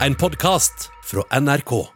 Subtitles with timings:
[0.00, 1.86] En podkast fra NRK.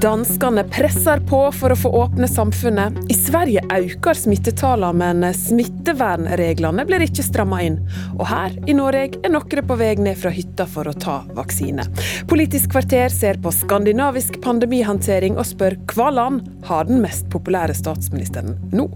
[0.00, 3.00] Danskene presser på for å få åpne samfunnet.
[3.10, 7.80] I Sverige øker smittetallene, men smittevernreglene blir ikke stramma inn.
[8.14, 11.88] Og her i Norge er noen på vei ned fra hytta for å ta vaksine.
[12.30, 18.54] Politisk kvarter ser på skandinavisk pandemihåndtering og spør hva land har den mest populære statsministeren
[18.70, 18.86] nå.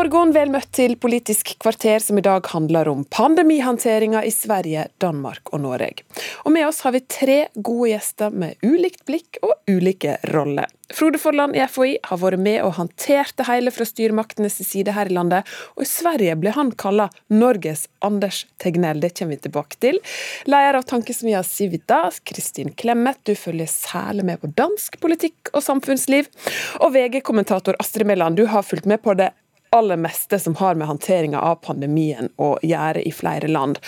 [0.00, 5.50] Morgen, vel møtt til Politisk kvarter, som i dag handler om pandemihåndteringa i Sverige, Danmark
[5.52, 6.06] og Norge.
[6.46, 10.70] Og med oss har vi tre gode gjester med ulikt blikk og ulike roller.
[10.96, 15.10] Frode Forland i FHI har vært med og håndtert det hele fra styremaktenes side her
[15.10, 19.04] i landet, og i Sverige ble han kalla Norges Anders Tegnell.
[19.04, 20.00] Det kommer vi tilbake til.
[20.48, 26.32] Leder av tankesmia Civita, Kristin Clemet, du følger særlig med på dansk politikk og samfunnsliv.
[26.80, 29.28] Og VG-kommentator Astrid Mæland, du har fulgt med på det
[29.70, 33.78] aller meste som har med håndteringa av pandemien å gjøre i flere land.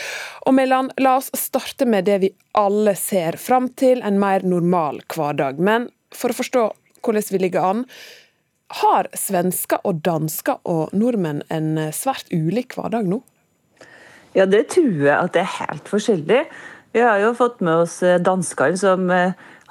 [0.46, 5.02] Og Mellan, la oss starte med det vi alle ser fram til, en mer normal
[5.10, 5.58] hverdag.
[5.58, 6.66] Men for å forstå
[7.02, 7.86] hvordan vi ligger an,
[8.82, 13.20] har svensker og dansker og nordmenn en svært ulik hverdag nå?
[14.32, 16.44] Ja, det tror jeg at det er helt forskjellig.
[16.92, 19.10] Vi har jo fått med oss danskene som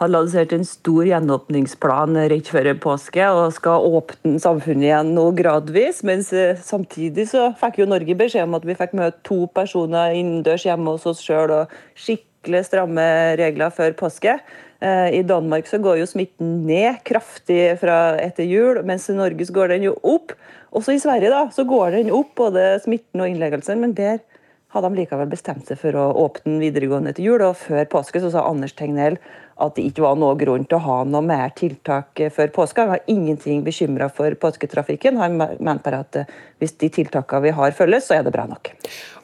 [0.02, 6.02] har lansert en stor gjenåpningsplan rett før påske og skal åpne samfunnet igjen nå gradvis.
[6.08, 6.32] Mens
[6.66, 10.96] samtidig så fikk jo Norge beskjed om at vi fikk møte to personer innendørs hjemme
[10.96, 13.06] hos oss sjøl og skikkelig stramme
[13.38, 14.40] regler før påske.
[14.82, 19.54] I Danmark så går jo smitten ned kraftig fra etter jul, mens i Norge så
[19.54, 20.34] går den jo opp.
[20.74, 24.24] Også i Sverige da, så går den opp, både smitten og innleggelsen, men der
[24.72, 27.42] har de likevel bestemt seg for å åpne videregående etter jul.
[27.44, 29.18] og Før påske så sa Anders Tegnell
[29.62, 32.82] at det ikke var noe grunn til å ha noe mer tiltak før påske.
[32.82, 35.20] Han var ingenting bekymra for påsketrafikken.
[35.22, 36.22] Han mente bare at
[36.62, 38.72] hvis de tiltakene vi har følges, så er det bra nok.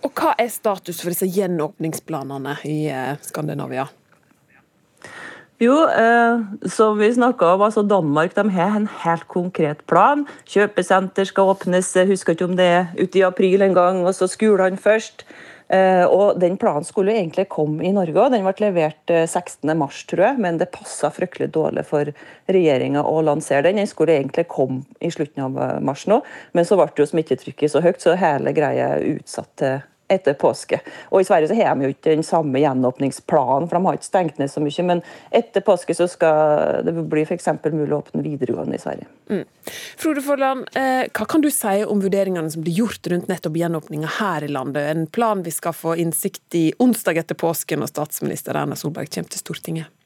[0.03, 2.81] Og Hva er status for disse gjenåpningsplanene i
[3.25, 3.87] Skandinavia?
[5.57, 10.27] Jo, eh, som vi snakka om, altså Danmark de har en helt konkret plan.
[10.45, 14.13] Kjøpesenter skal åpnes, jeg husker ikke om det er ute i april en gang, og
[14.13, 15.25] så skolene først.
[15.73, 18.35] Eh, og Den planen skulle egentlig komme i Norge òg.
[18.35, 22.13] Den ble levert 16.3, tror jeg, men det passa fryktelig dårlig for
[22.45, 23.81] regjeringa å lansere den.
[23.81, 26.21] Den skulle egentlig komme i slutten av mars nå,
[26.53, 30.79] men så ble jo smittetrykket så høyt, så hele greia er utsatt til etter påske.
[31.11, 34.07] Og I Sverige så har de jo ikke den samme gjenåpningsplanen, for de har ikke
[34.07, 34.85] stengt ned så mye.
[34.87, 35.03] Men
[35.35, 37.49] etter påske så skal det bli f.eks.
[37.65, 39.09] mulig å åpne videregående i Sverige.
[39.29, 39.43] Mm.
[39.99, 44.13] Frode Forland, eh, hva kan du si om vurderingene som blir gjort rundt nettopp gjenåpninga
[44.21, 44.87] her i landet?
[44.93, 49.35] En plan vi skal få innsikt i onsdag etter påske, når statsminister Erna Solberg kommer
[49.35, 49.96] til Stortinget?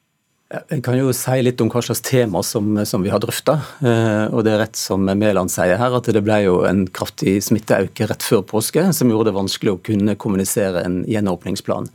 [0.52, 3.54] Jeg kan jo si litt om hva slags tema som, som vi har drøfta.
[3.80, 7.38] Eh, og det er rett som Mæland sier her, at det ble jo en kraftig
[7.46, 11.88] smitteauke rett før påske, som gjorde det vanskelig å kunne kommunisere en gjenåpningsplan.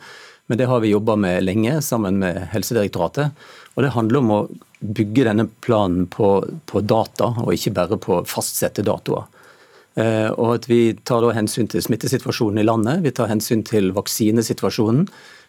[0.49, 3.47] Men det har vi jobba med lenge, sammen med Helsedirektoratet.
[3.75, 4.41] Og det handler om å
[4.81, 6.31] bygge denne planen på,
[6.65, 9.29] på data, og ikke bare på fastsette datoer.
[10.01, 13.93] Eh, og at vi tar da hensyn til smittesituasjonen i landet, vi tar hensyn til
[13.93, 15.05] vaksinesituasjonen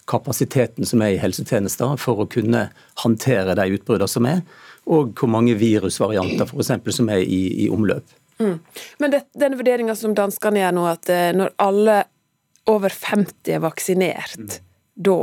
[0.09, 2.69] kapasiteten som er i helsetjenester for å kunne
[3.03, 4.43] håndtere de utbruddene som er,
[4.89, 8.17] og hvor mange virusvarianter for eksempel, som er i, i omløp.
[8.39, 8.57] Mm.
[9.03, 11.99] Men det, den vurderinga som danskene gjør nå, at eh, når alle
[12.69, 14.59] over 50 er vaksinert, mm.
[14.95, 15.19] da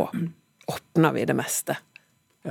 [0.75, 1.77] åpner vi det meste?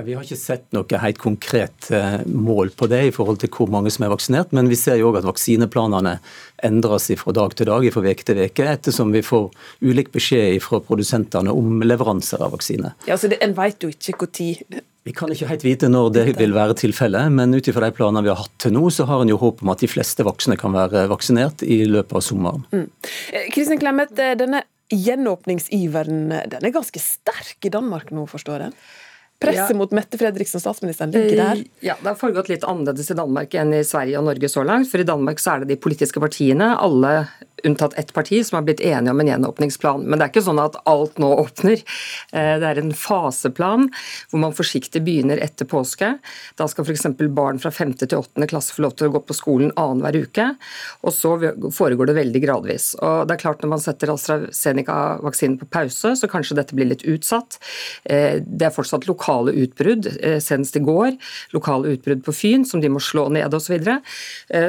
[0.03, 3.69] Vi har ikke sett noe helt konkret eh, mål på det i forhold til hvor
[3.71, 6.17] mange som er vaksinert, men vi ser jo òg at vaksineplanene
[6.67, 9.47] endres fra dag til dag, fra uke til uke, ettersom vi får
[9.85, 12.91] ulik beskjed fra produsentene om leveranser av vaksine.
[13.07, 16.23] Ja, så det, En vet jo ikke når vi kan ikke helt vite når det
[16.39, 19.21] vil være tilfellet, men ut ifra de planene vi har hatt til nå, så har
[19.21, 22.65] en jo håp om at de fleste voksne kan være vaksinert i løpet av sommeren.
[22.73, 22.87] Mm.
[23.29, 28.75] Eh, Kristin Clemet, eh, denne gjenåpningsiveren den er ganske sterk i Danmark nå, forstår jeg?
[29.39, 29.77] Presset ja.
[29.77, 31.59] mot Mette Fredriksen, statsministeren, ligger der?
[31.59, 34.63] Eh, ja, Det har foregått litt annerledes i Danmark enn i Sverige og Norge så
[34.63, 34.87] langt.
[34.91, 37.27] For i Danmark så er det de politiske partiene, alle
[37.63, 40.03] unntatt ett parti, som har blitt enige om en gjenåpningsplan.
[40.03, 41.81] Men det er ikke sånn at alt nå åpner.
[42.35, 43.87] Eh, det er en faseplan
[44.31, 46.15] hvor man forsiktig begynner etter påske.
[46.59, 47.07] Da skal f.eks.
[47.35, 47.93] barn fra 5.
[48.03, 48.47] til 8.
[48.51, 50.47] klasse få lov til å gå på skolen annenhver uke.
[51.05, 51.35] Og så
[51.75, 52.91] foregår det veldig gradvis.
[53.01, 57.05] Og det er klart Når man setter AstraZeneca-vaksinen på pause, så kanskje dette blir litt
[57.07, 57.57] utsatt.
[58.03, 61.15] Eh, det er fortsatt lokale utbrudd, eh, senest i går.
[61.55, 63.65] Lokale utbrudd på Fyn som de må slå ned osv.
[63.65, 63.95] Så, videre.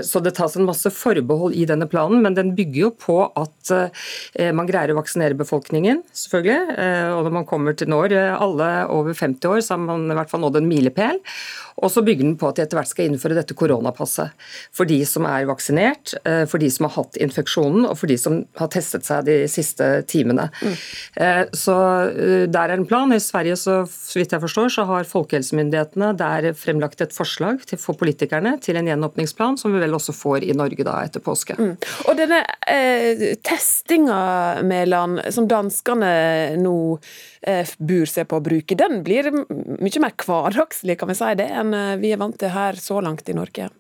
[0.08, 3.18] så det tas en masse forbehold i denne planen, men den bygger jo jo på
[3.26, 3.72] at
[4.56, 6.76] man greier å vaksinere befolkningen, selvfølgelig.
[7.16, 10.30] Og når man kommer til når alle over 50 år, så har man i hvert
[10.30, 11.18] fall nådd en milepæl.
[11.84, 14.32] Og så bygger den på at de etter hvert skal innføre dette koronapasset.
[14.74, 18.16] For de som er vaksinert, eh, for de som har hatt infeksjonen og for de
[18.20, 20.48] som har testet seg de siste timene.
[20.62, 20.76] Mm.
[21.56, 21.76] Så
[22.08, 23.12] eh, der er en plan.
[23.12, 27.80] I Sverige så, så vidt jeg forstår, så har folkehelsemyndighetene der fremlagt et forslag til,
[27.80, 31.58] for politikerne til en gjenåpningsplan, som vi vel også får i Norge da etter påske.
[31.60, 31.74] Mm.
[32.08, 34.18] Og denne eh, testinga,
[34.66, 36.12] Mæland, som danskene
[36.60, 36.76] nå
[37.42, 41.48] eh, bur seg på å bruke, den blir mye mer hverdagslig, kan vi si det,
[41.62, 43.70] enn eh, vi er vant til her så langt i Norge?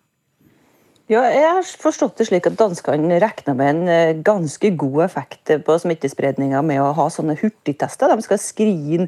[1.06, 5.52] Ja, jeg har forstått det slik at Danskene regner med en eh, ganske god effekt
[5.66, 8.10] på smittespredninga med å ha sånne hurtigtester.
[8.10, 9.06] De skal skrine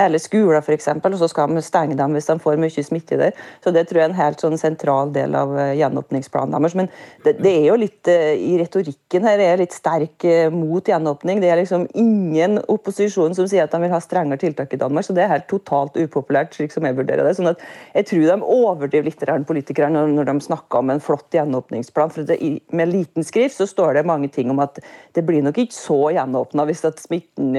[0.00, 3.36] hele skoler f.eks., og så skal de stenge dem hvis de får mye smitte der.
[3.64, 6.76] Så Det tror jeg er en helt sånn sentral del av eh, gjenåpningsplanen deres.
[6.78, 6.90] Men
[7.24, 11.42] det, det, er jo litt eh, i retorikken her er litt sterk eh, mot gjenåpning.
[11.42, 15.06] Det er liksom ingen opposisjon som sier at de vil ha strengere tiltak i Danmark,
[15.06, 17.36] så det er helt totalt upopulært, slik som jeg vurderer det.
[17.38, 17.62] sånn at
[17.94, 22.12] Jeg tror de overdriver litt politikerne når, når, de snakker om en flott gjenåpningsplan.
[22.14, 22.38] for det,
[22.72, 24.78] Med liten skrift så står det mange ting om at
[25.14, 27.56] det blir nok ikke så gjenåpna hvis at smitten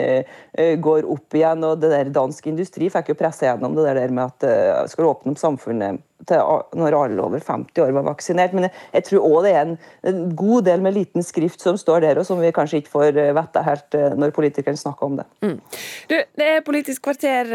[0.82, 1.64] går opp igjen.
[1.68, 4.88] og det der dansk industri fikk jo presse gjennom det der med at det uh,
[4.90, 6.38] skal åpne opp samfunnet til
[6.78, 8.52] når alle over 50 år var vaksinert.
[8.54, 9.72] Men jeg tror òg det er
[10.12, 13.18] en, god del med liten skrift som står der, og som vi kanskje ikke får
[13.18, 15.26] uh, vite helt uh, når politikerne snakker om det.
[15.42, 15.58] Mm.
[16.12, 17.50] Du, det er Politisk kvarter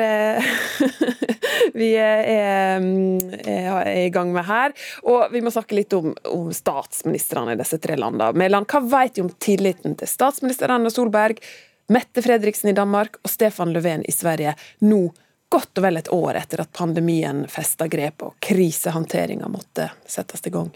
[1.80, 4.74] vi er, mm, er, er, i gang med her.
[5.06, 8.34] Og vi må snakke litt om, om statsministrene i disse tre landene.
[8.36, 11.40] Mæland, hva vet du om tilliten til statsminister Erna Solberg?
[11.88, 15.04] Mette Fredriksen i Danmark og Stefan Löfven i Sverige nå
[15.48, 20.52] godt og vel et år etter at pandemien festa grep og krisehåndteringa måtte settes i
[20.56, 20.72] gang?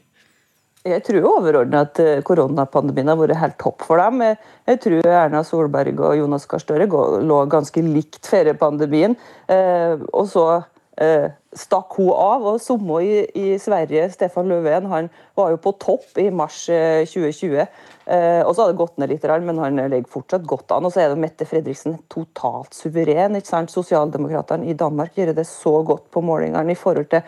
[0.87, 4.23] Jeg tror overordnet at eh, koronapandemien har vært helt topp for dem.
[4.71, 9.19] Jeg tror Erna Solberg og Jonas Gahr Støre lå ganske likt før pandemien.
[9.51, 10.47] Eh, og så
[10.95, 11.27] eh,
[11.59, 12.47] stakk hun av.
[12.55, 17.67] Og samme i, Sverige, Stefan Löfven, han var jo på topp i mars 2020.
[18.11, 20.87] Eh, og så har det gått ned litt, men han ligger fortsatt godt an.
[20.89, 23.37] Og så er det Mette Fredriksen totalt suveren.
[23.39, 23.71] ikke sant?
[23.71, 27.23] Sosialdemokratene i Danmark gjør det så godt på målingene i forhold til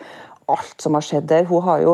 [0.51, 1.45] alt som har skjedd der.
[1.47, 1.93] Hun har jo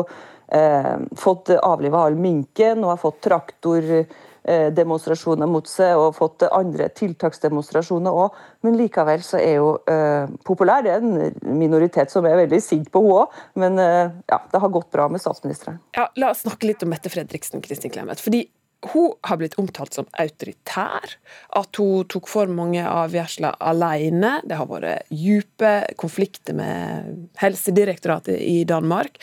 [0.50, 8.10] eh, fått avliva all minken, hun har fått traktordemonstrasjoner mot seg og fått andre tiltaksdemonstrasjoner
[8.10, 8.34] òg.
[8.66, 10.82] Men likevel så er hun eh, populær.
[10.82, 11.30] Det er en
[11.62, 13.30] minoritet som er veldig sint på henne òg.
[13.54, 15.78] Men eh, ja, det har gått bra med statsministeren.
[15.94, 17.62] Ja, La oss snakke litt om Mette Fredriksen.
[17.62, 18.18] Kristin Clemet.
[18.18, 18.50] Fordi
[18.92, 21.16] hun har blitt omtalt som autoritær.
[21.56, 24.38] At hun tok for mange avgjørelser alene.
[24.48, 29.20] Det har vært dype konflikter med Helsedirektoratet i Danmark.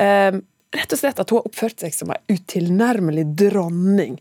[0.00, 0.40] Ehm,
[0.74, 4.16] rett og slett at hun har oppført seg som en utilnærmelig dronning.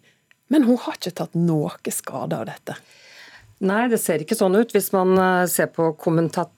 [0.52, 2.76] Men hun har ikke tatt noe skade av dette.
[3.64, 4.76] Nei, det ser ikke sånn ut.
[4.76, 6.52] Hvis man eh, ser på kommentat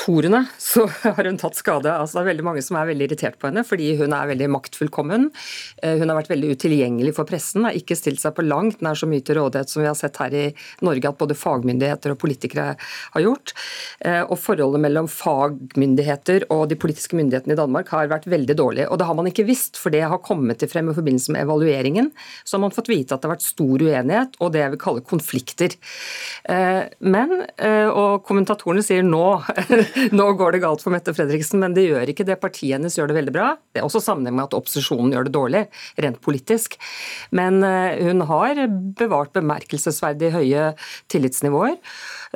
[0.00, 1.90] torene så har hun tatt skade.
[1.92, 4.48] Altså, det er veldig mange som er veldig irritert på henne fordi hun er veldig
[4.54, 5.28] maktfullkommen.
[5.82, 8.98] Eh, hun har vært veldig utilgjengelig for pressen, har ikke stilt seg på langt nær
[8.98, 10.46] så mye til rådighet som vi har sett her i
[10.86, 13.54] Norge at både fagmyndigheter og politikere har gjort.
[14.04, 18.88] Eh, og forholdet mellom fagmyndigheter og de politiske myndighetene i Danmark har vært veldig dårlig.
[18.88, 21.44] Og det har man ikke visst, for det har kommet til frem i forbindelse med
[21.46, 22.10] evalueringen.
[22.44, 24.82] Så har man fått vite at det har vært stor uenighet og det jeg vil
[24.82, 25.76] kalle konflikter.
[26.50, 27.36] Eh, men,
[27.90, 29.24] og kommentatorene sier nå
[30.18, 32.38] nå går det galt for Mette Fredriksen, men det gjør ikke det.
[32.42, 33.50] Partiet hennes gjør det veldig bra.
[33.72, 35.64] Det er også sammenheng med at opposisjonen gjør det dårlig,
[36.04, 36.76] rent politisk.
[37.36, 38.64] Men eh, hun har
[38.98, 40.70] bevart bemerkelsesverdig høye
[41.12, 41.78] tillitsnivåer.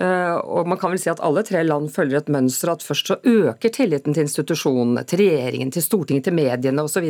[0.03, 3.13] Eh, og man kan vel si at alle tre land følger et mønster at først
[3.13, 7.07] så øker tilliten til institusjonene, til regjeringen, til Stortinget, til mediene osv.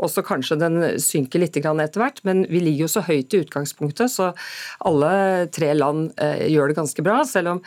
[0.00, 3.42] Og så kanskje den synker litt etter hvert, men vi ligger jo så høyt i
[3.44, 4.30] utgangspunktet, så
[4.86, 5.12] alle
[5.54, 7.20] tre land eh, gjør det ganske bra.
[7.28, 7.62] Selv om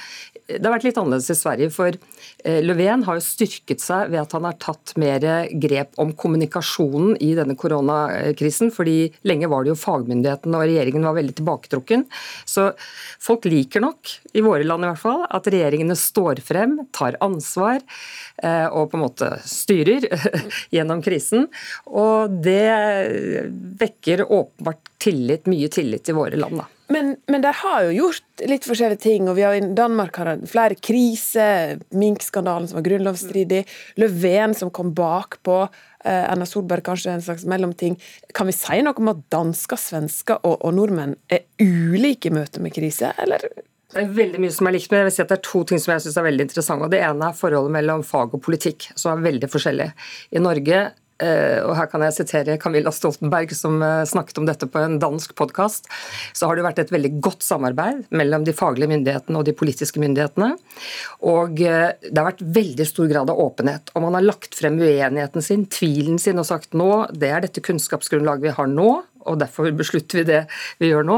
[0.48, 1.72] det har vært litt annerledes i Sverige.
[1.74, 1.93] For
[2.44, 5.26] eh, Löfven har jo styrket seg ved at han har tatt mer
[5.62, 8.72] grep om kommunikasjonen i denne koronakrisen.
[8.74, 12.06] fordi lenge var det jo fagmyndighetene og regjeringen var veldig tilbaketrukken.
[12.46, 12.72] Så
[13.22, 17.80] folk liker nok i våre land i hvert fall, at regjeringene står frem, tar ansvar
[18.44, 20.08] eh, og på en måte styrer
[20.76, 21.50] gjennom krisen.
[21.90, 22.70] Og det
[23.82, 26.64] vekker åpenbart tillit, mye tillit i våre land.
[26.64, 26.70] da.
[26.92, 29.30] Men, men de har jo gjort litt forskjellige ting.
[29.30, 31.80] og har Danmark har flere kriser.
[31.96, 33.64] Mink-skandalen som var grunnlovsstridig.
[34.02, 35.64] Löfven som kom bakpå.
[36.04, 38.00] Eh, Erna Solberg kanskje en slags mellomting.
[38.36, 42.64] Kan vi si noe om at dansker, svensker og, og nordmenn er ulike i møte
[42.64, 43.48] med krise, eller
[43.94, 45.60] det er veldig mye som er likt, men jeg vil si at det er to
[45.70, 46.88] ting som jeg synes er veldig interessante.
[46.88, 49.86] og Det ene er forholdet mellom fag og politikk, som er veldig forskjellig.
[50.34, 50.80] I Norge
[51.66, 55.36] og her kan jeg sitere Camilla Stoltenberg som eh, snakket om dette på en dansk
[55.40, 55.90] podkast,
[56.36, 60.02] så har det vært et veldig godt samarbeid mellom de faglige myndighetene og de politiske
[60.04, 60.54] myndighetene.
[61.30, 63.94] Og det har vært veldig stor grad av åpenhet.
[63.94, 67.64] Og man har lagt frem uenigheten sin, tvilen sin, og sagt nå, det er dette
[67.64, 68.92] kunnskapsgrunnlaget vi har nå,
[69.24, 70.42] og derfor beslutter vi det
[70.82, 71.18] vi gjør nå.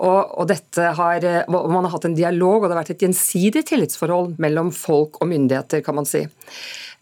[0.00, 0.52] Og, og
[0.98, 5.20] har, man har hatt en dialog, og det har vært et gjensidig tillitsforhold mellom folk
[5.20, 6.24] og myndigheter, kan man si.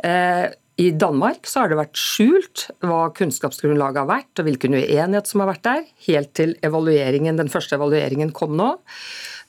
[0.05, 0.47] Eh,
[0.79, 5.43] i Danmark så har det vært skjult hva kunnskapsgrunnlaget har vært, og hvilken uenighet som
[5.43, 8.77] har vært der, helt til evalueringen, den første evalueringen kom nå.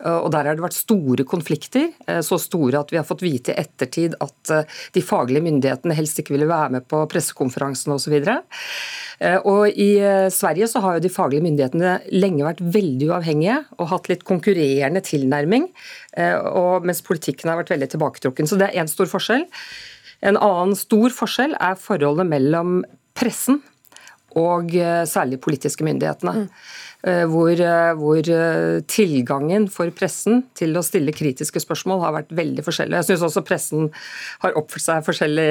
[0.05, 3.21] Eh, og Der har det vært store konflikter, eh, så store at vi har fått
[3.21, 7.93] vite i ettertid at eh, de faglige myndighetene helst ikke ville være med på pressekonferansen
[7.93, 8.15] osv.
[9.19, 9.91] I
[10.31, 15.01] Sverige så har jo de faglige myndighetene lenge vært veldig uavhengige og hatt litt konkurrerende
[15.03, 15.67] tilnærming,
[16.87, 18.47] mens politikken har vært veldig tilbaketrukken.
[18.47, 19.43] Så det er én stor forskjell.
[20.25, 22.81] En annen stor forskjell er forholdet mellom
[23.17, 23.61] pressen
[24.37, 26.33] og eh, særlig politiske myndighetene.
[26.43, 26.49] Mm.
[27.07, 28.19] Eh, hvor, eh, hvor,
[28.91, 32.97] tilgangen for pressen til å stille kritiske spørsmål har vært veldig forskjellig.
[32.99, 33.87] Jeg syns også pressen
[34.43, 35.47] har oppført seg forskjellig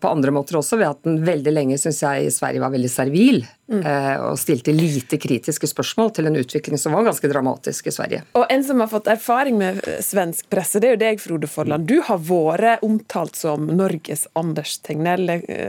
[0.00, 2.90] på andre måter også, ved at den veldig lenge synes jeg i Sverige var veldig
[2.90, 3.82] servil mm.
[4.26, 8.22] og stilte lite kritiske spørsmål til en utvikling som var ganske dramatisk i Sverige.
[8.38, 11.86] Og En som har fått erfaring med svensk presse, det er jo deg, Frode Forland.
[11.86, 15.28] Du har vært omtalt som Norges Anders Tegnell.
[15.46, 15.60] Det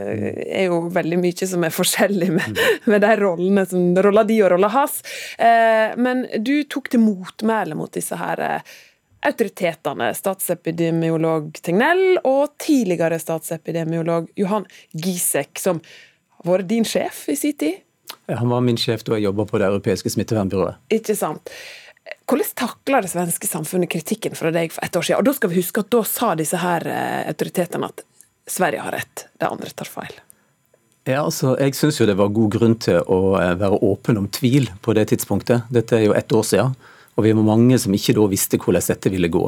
[0.48, 2.90] er jo veldig mye som er forskjellig med, mm.
[2.90, 5.00] med de rollene som rolla di og rolla hans.
[5.38, 8.72] Eh, men du tok til motmæle mot disse her eh,
[9.22, 14.66] autoritetene, statsepidemiolog Tegnell og tidligere statsepidemiolog Johan
[14.98, 15.78] Gisek, som
[16.38, 17.82] har vært din sjef i sin tid.
[18.32, 20.82] Han var min sjef da jeg jobba på det europeiske smittevernbyrået.
[20.94, 21.52] Ikke sant.
[22.26, 25.22] Hvordan takla det svenske samfunnet kritikken fra deg for et år siden?
[25.22, 28.04] Og da skal vi huske at da sa disse her eh, autoritetene at
[28.50, 30.18] Sverige har rett, de andre tar feil.
[31.08, 34.70] Ja, altså, Jeg syns det var god grunn til å eh, være åpen om tvil
[34.82, 35.66] på det tidspunktet.
[35.70, 36.76] Dette er jo ett år siden,
[37.16, 39.44] og vi var mange som ikke da visste hvordan dette ville gå.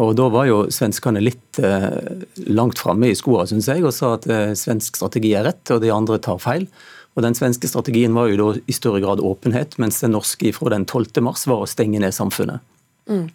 [0.00, 4.16] Og Da var jo svenskene litt eh, langt framme i skoa, syns jeg, og sa
[4.16, 6.66] at eh, svensk strategi er rett, og de andre tar feil.
[7.14, 10.74] Og Den svenske strategien var jo da i større grad åpenhet, mens den norske fra
[10.74, 11.22] den 12.
[11.22, 12.62] mars var å stenge ned samfunnet.
[13.10, 13.28] Mm.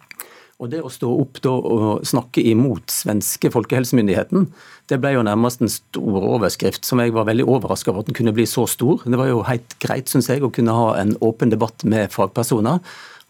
[0.56, 4.46] Og Det å stå opp da og snakke imot svenske folkehelsemyndigheten,
[4.88, 8.16] det ble jo nærmest en stor overskrift som jeg var veldig overraska over at den
[8.16, 9.02] kunne bli så stor.
[9.04, 12.80] Det var jo helt greit, syns jeg, å kunne ha en åpen debatt med fagpersoner.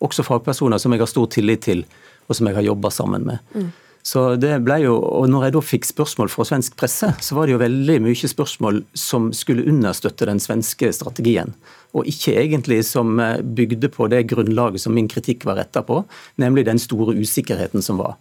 [0.06, 1.82] Også fagpersoner som jeg har stor tillit til,
[2.28, 3.42] og som jeg har jobba sammen med.
[3.56, 3.72] Mm.
[4.06, 7.48] Så det ble jo, og når jeg da fikk spørsmål fra svensk presse, så var
[7.48, 11.50] det jo veldig mye spørsmål som skulle understøtte den svenske strategien.
[11.96, 16.04] Og ikke egentlig som eh, bygde på det grunnlaget som min kritikk var retta på,
[16.38, 18.14] nemlig den store usikkerheten som var.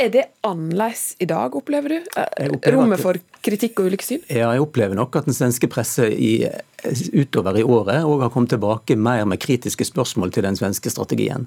[0.00, 2.10] Er det annerledes i dag, opplever du?
[2.16, 4.22] Opplever rommet for kritikk og ulike syn?
[4.26, 6.48] Ja, jeg opplever nok at den svenske presse i,
[7.12, 11.46] utover i året òg har kommet tilbake mer med kritiske spørsmål til den svenske strategien.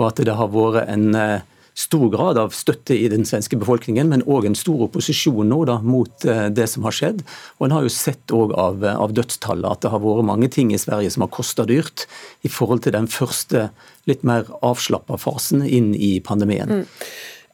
[0.00, 4.08] Og at det har vært en eh, stor grad av støtte i den svenske befolkningen,
[4.10, 7.24] men òg en stor opposisjon nå da, mot eh, det som har skjedd.
[7.58, 10.70] Og En har jo sett òg av, av, dødstallet at det har vært mange ting
[10.74, 12.06] i Sverige som har kosta dyrt,
[12.46, 13.68] i forhold til den første
[14.06, 16.84] litt mer avslappa fasen inn i pandemien.
[16.84, 16.86] Mm.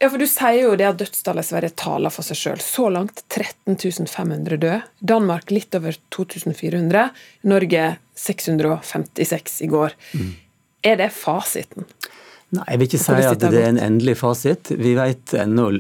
[0.00, 2.61] Ja, for Du sier jo det at dødstallet i Sverige taler for seg sjøl.
[2.65, 3.77] Så langt 13
[4.09, 4.79] 500 døde.
[5.00, 7.11] Danmark litt over 2400.
[7.49, 7.85] Norge
[8.17, 9.97] 656 i går.
[10.17, 10.33] Mm.
[10.89, 11.85] Er det fasiten?
[12.50, 14.73] Nei, Jeg vil ikke si at det er en endelig fasit.
[14.75, 15.71] Vi vet ennå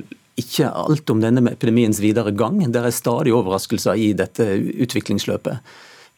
[0.40, 2.60] ikke alt om denne epidemiens videre gang.
[2.72, 4.46] Det er stadig overraskelser i dette
[4.86, 5.58] utviklingsløpet.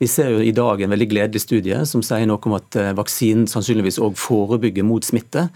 [0.02, 2.90] Vi ser jo i dag en veldig gledelig studie som sier noe om at eh,
[2.98, 5.46] vaksinen sannsynligvis òg forebygger mot smitte.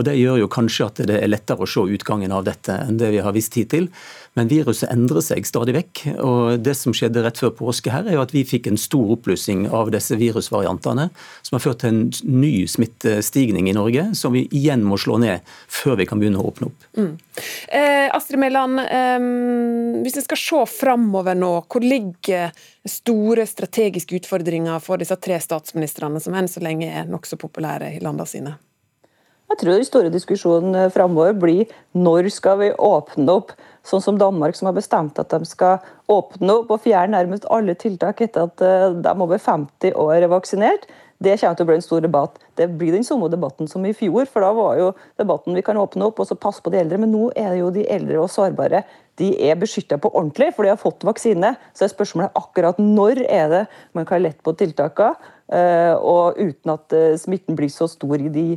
[0.00, 2.96] Og Det gjør jo kanskje at det er lettere å se utgangen av dette enn
[2.96, 3.90] det vi har visst hittil.
[4.38, 6.02] Men viruset endrer seg stadig vekk.
[6.22, 9.12] og Det som skjedde rett før påske her, er jo at vi fikk en stor
[9.16, 11.10] oppblussing av disse virusvariantene,
[11.42, 15.44] som har ført til en ny smittestigning i Norge, som vi igjen må slå ned
[15.68, 16.88] før vi kan begynne å åpne opp.
[16.96, 17.12] Mm.
[17.68, 19.28] Eh, Astrid Mæland, eh,
[20.06, 22.54] hvis vi skal se framover nå, hvor ligger
[22.88, 28.00] store strategiske utfordringer for disse tre statsministrene, som enn så lenge er nokså populære i
[28.00, 28.56] landene sine?
[29.50, 33.50] Jeg tror den store diskusjonen eh, framover blir når skal vi åpne opp,
[33.82, 35.80] sånn som Danmark som har bestemt at de skal
[36.10, 40.30] åpne opp og fjerne nærmest alle tiltak etter at eh, de over 50 år er
[40.30, 40.86] vaksinert.
[41.20, 42.38] Det kommer til å bli en stor debatt.
[42.56, 44.30] Det blir den samme debatten som i fjor.
[44.30, 44.86] for Da var jo
[45.20, 46.96] debatten vi kan åpne opp og så passe på de eldre.
[47.02, 48.84] Men nå er det jo de eldre og sårbare.
[49.20, 51.52] De er beskytta på ordentlig, for de har fått vaksine.
[51.76, 55.12] Så er spørsmålet akkurat når er det man kan lette på tiltakene,
[55.52, 58.48] eh, og uten at smitten blir så stor i de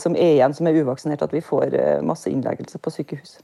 [0.00, 3.38] som er igjen, som er uvaksinert, at vi får eh, masse innleggelse på sykehus.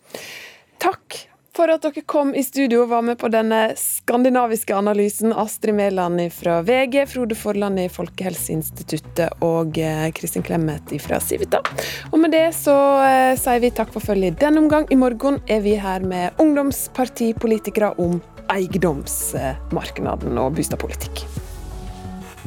[0.82, 5.76] Takk For at dere kom i studio, og var med på denne skandinaviske analysen Astrid
[5.76, 11.60] Mæland fra VG, Frode Forland i Folkehelseinstituttet og eh, Kristin Clemet fra Civita.
[12.08, 14.88] Og med det så eh, sier vi takk for følget i denne omgang.
[14.88, 18.16] I morgen er vi her med ungdomspartipolitikere om
[18.48, 21.26] eiendomsmarkedet og boligpolitikk.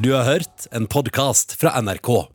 [0.01, 2.35] Du har hørt en podkast fra NRK.